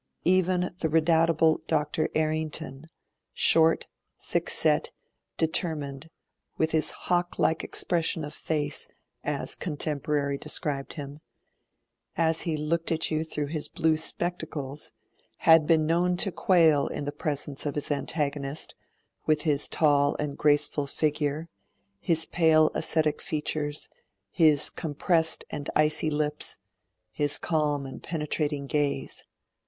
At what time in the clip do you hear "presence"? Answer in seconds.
17.11-17.67